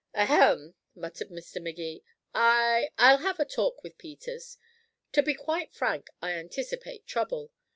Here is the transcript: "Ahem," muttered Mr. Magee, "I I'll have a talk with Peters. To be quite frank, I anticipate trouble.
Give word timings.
"Ahem," 0.15 0.73
muttered 0.95 1.29
Mr. 1.29 1.61
Magee, 1.61 2.03
"I 2.33 2.89
I'll 2.97 3.19
have 3.19 3.39
a 3.39 3.45
talk 3.45 3.83
with 3.83 3.99
Peters. 3.99 4.57
To 5.11 5.21
be 5.21 5.35
quite 5.35 5.75
frank, 5.75 6.07
I 6.23 6.31
anticipate 6.31 7.05
trouble. 7.05 7.51